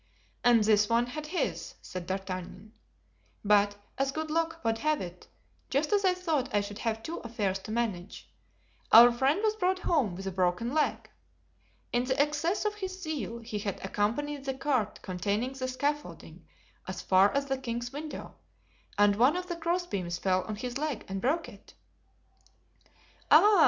[0.43, 2.73] "And this one had his," said D'Artagnan;
[3.45, 5.27] "but, as good luck would have it,
[5.69, 8.27] just as I thought I should have two affairs to manage,
[8.91, 11.07] our friend was brought home with a broken leg.
[11.93, 16.47] In the excess of his zeal he had accompanied the cart containing the scaffolding
[16.87, 18.33] as far as the king's window,
[18.97, 21.75] and one of the crossbeams fell on his leg and broke it."
[23.29, 23.59] "Ah!"